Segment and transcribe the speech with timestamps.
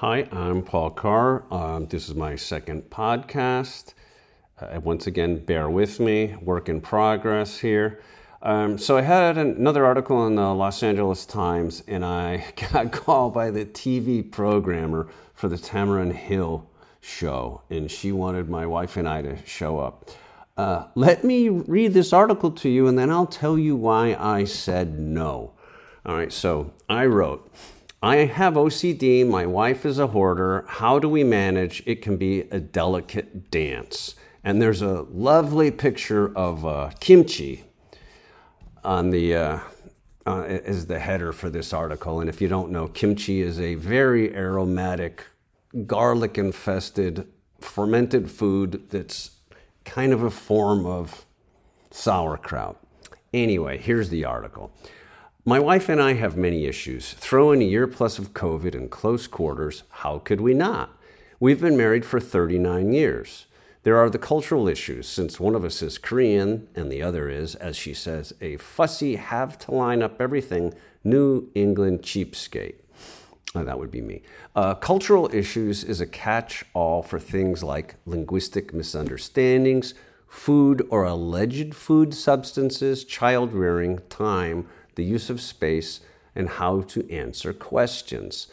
[0.00, 1.42] Hi, I'm Paul Carr.
[1.50, 3.94] Um, this is my second podcast.
[4.60, 8.00] Uh, once again, bear with me, work in progress here.
[8.40, 13.34] Um, so, I had another article in the Los Angeles Times, and I got called
[13.34, 16.70] by the TV programmer for the Tamron Hill
[17.00, 20.10] show, and she wanted my wife and I to show up.
[20.56, 24.44] Uh, let me read this article to you, and then I'll tell you why I
[24.44, 25.54] said no.
[26.06, 27.50] All right, so I wrote,
[28.00, 30.64] I have OCD, my wife is a hoarder.
[30.68, 31.82] How do we manage?
[31.84, 34.14] It can be a delicate dance.
[34.44, 37.64] And there's a lovely picture of uh, kimchi
[38.84, 39.58] on the uh,
[40.26, 42.20] uh, is the header for this article.
[42.20, 45.24] And if you don't know, kimchi is a very aromatic,
[45.86, 47.26] garlic infested,
[47.60, 49.32] fermented food that's
[49.84, 51.24] kind of a form of
[51.90, 52.76] sauerkraut.
[53.34, 54.70] Anyway, here's the article.
[55.48, 57.14] My wife and I have many issues.
[57.14, 60.94] Throw in a year plus of COVID in close quarters, how could we not?
[61.40, 63.46] We've been married for 39 years.
[63.82, 67.54] There are the cultural issues, since one of us is Korean and the other is,
[67.54, 72.74] as she says, a fussy, have to line up everything, New England cheapskate.
[73.54, 74.20] Oh, that would be me.
[74.54, 79.94] Uh, cultural issues is a catch all for things like linguistic misunderstandings,
[80.26, 84.68] food or alleged food substances, child rearing, time,
[84.98, 86.00] the use of space,
[86.34, 88.48] and how to answer questions.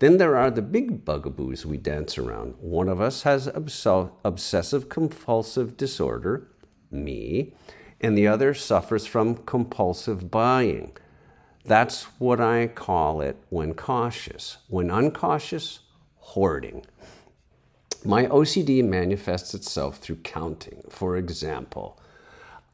[0.00, 2.56] Then there are the big bugaboos we dance around.
[2.60, 6.48] One of us has obsessive compulsive disorder,
[6.90, 7.54] me,
[8.00, 10.96] and the other suffers from compulsive buying.
[11.64, 14.58] That's what I call it when cautious.
[14.68, 15.78] When uncautious,
[16.16, 16.84] hoarding.
[18.04, 20.82] My OCD manifests itself through counting.
[20.90, 21.98] For example,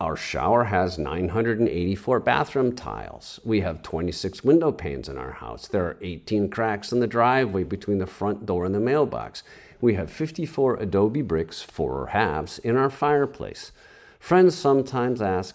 [0.01, 3.39] our shower has 984 bathroom tiles.
[3.45, 5.69] We have 26 window panes in our house.
[5.69, 9.43] There are 18 cracks in the driveway between the front door and the mailbox.
[9.79, 13.73] We have 54 adobe bricks, four halves, in our fireplace.
[14.19, 15.55] Friends sometimes ask,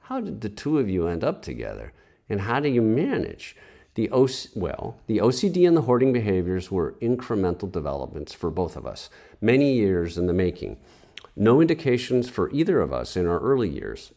[0.00, 1.94] How did the two of you end up together?
[2.28, 3.56] And how do you manage?
[3.94, 8.86] The OC- well, the OCD and the hoarding behaviors were incremental developments for both of
[8.86, 9.08] us,
[9.40, 10.76] many years in the making.
[11.40, 14.12] No indications for either of us in our early years.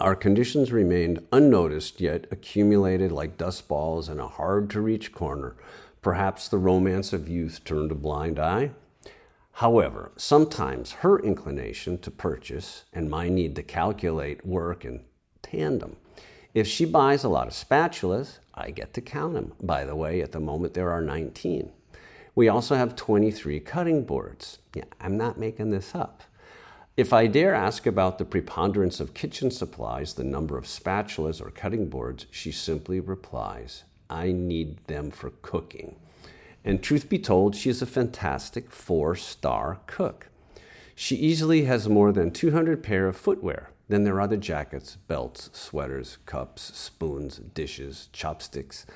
[0.00, 5.56] Our conditions remained unnoticed, yet accumulated like dust balls in a hard to reach corner.
[6.00, 8.70] Perhaps the romance of youth turned a blind eye.
[9.56, 15.02] However, sometimes her inclination to purchase and my need to calculate work in
[15.42, 15.96] tandem.
[16.54, 19.52] If she buys a lot of spatulas, I get to count them.
[19.60, 21.72] By the way, at the moment there are 19.
[22.34, 24.58] We also have 23 cutting boards.
[24.74, 26.22] Yeah, I'm not making this up.
[26.96, 31.50] If I dare ask about the preponderance of kitchen supplies, the number of spatulas or
[31.50, 35.96] cutting boards, she simply replies, I need them for cooking.
[36.64, 40.28] And truth be told, she is a fantastic four star cook.
[40.94, 43.70] She easily has more than 200 pair of footwear.
[43.88, 48.86] Then there are the jackets, belts, sweaters, cups, spoons, dishes, chopsticks.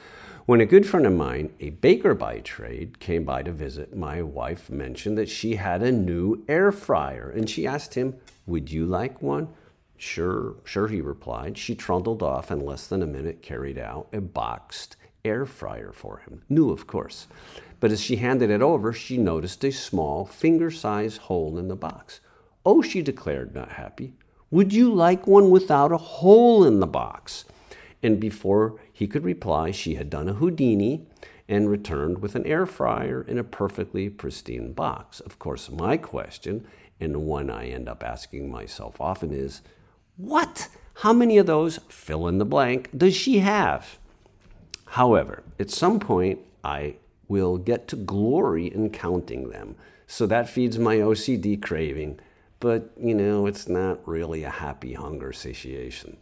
[0.46, 4.22] When a good friend of mine, a baker by trade, came by to visit, my
[4.22, 8.14] wife mentioned that she had a new air fryer and she asked him,
[8.46, 9.48] Would you like one?
[9.96, 11.58] Sure, sure, he replied.
[11.58, 16.18] She trundled off and less than a minute carried out a boxed air fryer for
[16.18, 16.42] him.
[16.48, 17.26] New, of course.
[17.80, 21.74] But as she handed it over, she noticed a small, finger sized hole in the
[21.74, 22.20] box.
[22.64, 24.14] Oh, she declared, not happy.
[24.52, 27.46] Would you like one without a hole in the box?
[28.00, 31.06] And before he could reply, she had done a Houdini
[31.50, 35.20] and returned with an air fryer in a perfectly pristine box.
[35.20, 36.66] Of course, my question,
[36.98, 39.60] and one I end up asking myself often, is
[40.16, 40.68] what?
[40.94, 43.98] How many of those fill in the blank does she have?
[44.86, 46.94] However, at some point, I
[47.28, 49.76] will get to glory in counting them.
[50.06, 52.18] So that feeds my OCD craving,
[52.60, 56.16] but you know, it's not really a happy hunger satiation.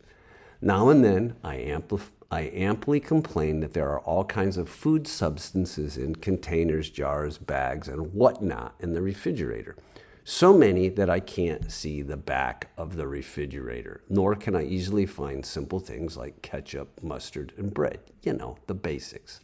[0.61, 2.01] Now and then, I, ampli-
[2.35, 7.87] I amply complain that there are all kinds of food substances in containers, jars, bags,
[7.87, 9.77] and whatnot in the refrigerator.
[10.25, 15.07] So many that I can't see the back of the refrigerator, nor can I easily
[15.07, 18.01] find simple things like ketchup, mustard, and bread.
[18.25, 19.39] You know, the basics.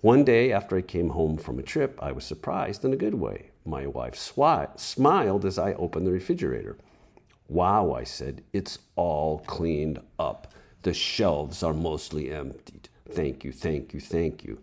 [0.00, 3.14] One day after I came home from a trip, I was surprised in a good
[3.14, 3.50] way.
[3.64, 6.78] My wife smiled as I opened the refrigerator.
[7.46, 10.52] Wow, I said, it's all cleaned up.
[10.84, 12.88] The shelves are mostly emptied.
[13.10, 14.60] Thank you, thank you, thank you.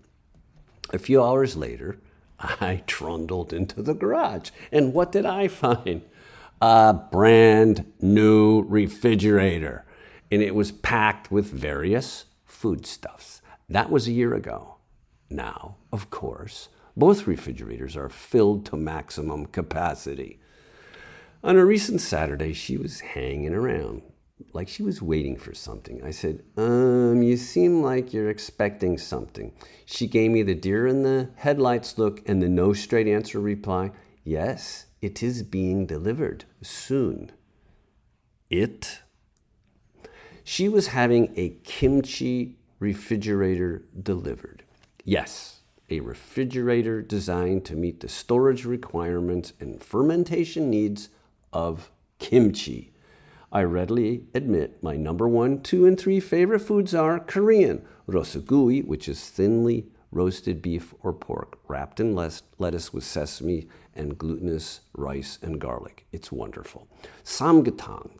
[0.94, 2.00] A few hours later,
[2.40, 4.52] I trundled into the garage.
[4.72, 6.04] And what did I find?
[6.62, 9.86] A brand new refrigerator.
[10.32, 13.42] And it was packed with various foodstuffs.
[13.70, 14.78] That was a year ago.
[15.30, 20.40] Now, of course, Both refrigerators are filled to maximum capacity.
[21.44, 24.04] On a recent Saturday, she was hanging around,
[24.54, 26.04] like she was waiting for something.
[26.04, 29.54] I said, Um, you seem like you're expecting something.
[29.86, 33.92] She gave me the deer in the headlights look and the no straight answer reply
[34.24, 37.32] Yes, it is being delivered soon.
[38.50, 39.00] It?
[40.44, 44.64] She was having a kimchi refrigerator delivered.
[45.04, 51.10] Yes, a refrigerator designed to meet the storage requirements and fermentation needs
[51.52, 52.91] of kimchi.
[53.54, 59.10] I readily admit my number one, two, and three favorite foods are Korean rosogui, which
[59.10, 65.60] is thinly roasted beef or pork wrapped in lettuce with sesame and glutinous rice and
[65.60, 66.06] garlic.
[66.14, 66.88] It's wonderful.
[67.26, 68.12] Samgyetang,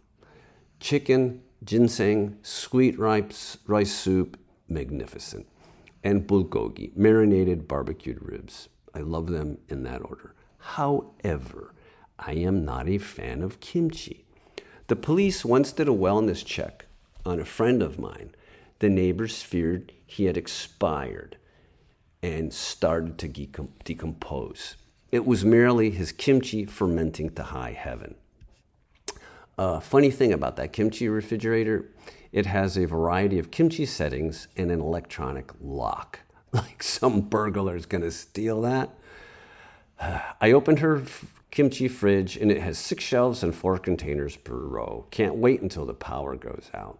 [0.82, 4.38] chicken, ginseng, sweet rice, rice soup,
[4.68, 5.48] magnificent.
[6.04, 8.68] And bulgogi, marinated barbecued ribs.
[8.94, 10.36] I love them in that order.
[10.58, 11.74] However,
[12.20, 14.26] I am not a fan of kimchi.
[14.88, 16.86] The police once did a wellness check
[17.26, 18.36] on a friend of mine.
[18.80, 21.38] The neighbors feared he had expired
[22.22, 23.28] and started to
[23.84, 24.76] decompose.
[25.12, 28.16] It was merely his kimchi fermenting to high heaven.
[29.58, 31.86] Uh, funny thing about that kimchi refrigerator,
[32.32, 36.20] it has a variety of kimchi settings and an electronic lock.
[36.54, 38.90] Like some burglar is going to steal that.
[40.42, 41.02] I opened her
[41.52, 45.06] kimchi fridge and it has six shelves and four containers per row.
[45.12, 47.00] Can't wait until the power goes out.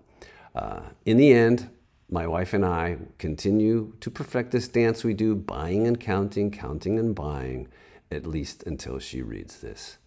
[0.54, 1.70] Uh, in the end,
[2.10, 7.00] my wife and I continue to perfect this dance we do, buying and counting, counting
[7.00, 7.70] and buying,
[8.12, 9.98] at least until she reads this.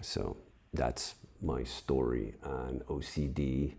[0.00, 0.36] So
[0.72, 3.74] that's my story on OCD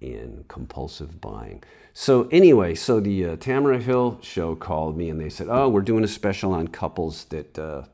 [0.00, 1.62] and compulsive buying.
[1.92, 5.82] So, anyway, so the uh, Tamara Hill show called me and they said, Oh, we're
[5.82, 7.84] doing a special on couples that uh,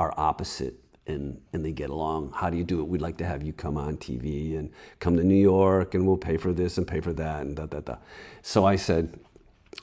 [0.00, 0.74] are opposite
[1.06, 2.32] and, and they get along.
[2.34, 2.88] How do you do it?
[2.88, 6.16] We'd like to have you come on TV and come to New York and we'll
[6.16, 7.96] pay for this and pay for that and da da da.
[8.42, 9.20] So I said,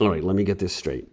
[0.02, 1.08] All right, let me get this straight.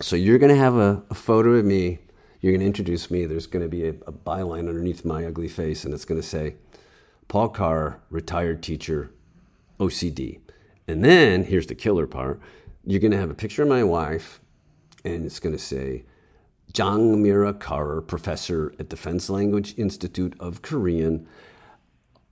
[0.00, 1.98] So, you're going to have a, a photo of me
[2.42, 3.24] you're going to introduce me.
[3.24, 6.26] There's going to be a, a byline underneath my ugly face, and it's going to
[6.26, 6.56] say,
[7.28, 9.12] Paul Carr, retired teacher,
[9.78, 10.40] OCD.
[10.88, 12.40] And then here's the killer part
[12.84, 14.40] you're going to have a picture of my wife,
[15.04, 16.02] and it's going to say,
[16.72, 21.26] Jang Mira Carr, professor at Defense Language Institute of Korean,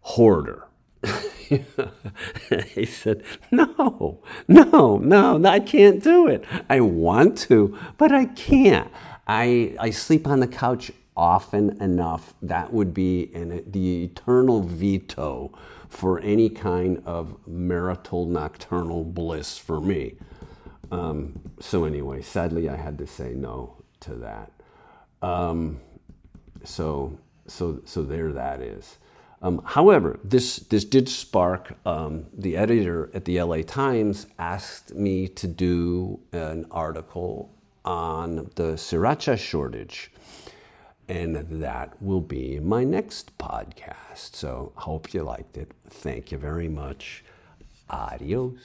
[0.00, 0.66] hoarder.
[2.74, 6.44] he said, No, no, no, I can't do it.
[6.70, 8.90] I want to, but I can't.
[9.26, 12.32] I, I sleep on the couch often enough.
[12.40, 15.52] That would be an, the eternal veto
[15.88, 20.14] for any kind of marital nocturnal bliss for me.
[20.90, 24.52] Um, so, anyway, sadly, I had to say no to that.
[25.22, 25.80] Um,
[26.64, 28.98] so, so, so there that is.
[29.42, 35.28] Um, however, this, this did spark um, the editor at the LA Times asked me
[35.28, 37.50] to do an article
[37.84, 40.12] on the sriracha shortage.
[41.08, 44.36] And that will be my next podcast.
[44.36, 45.72] So, hope you liked it.
[45.88, 47.24] Thank you very much.
[47.88, 48.60] Adios.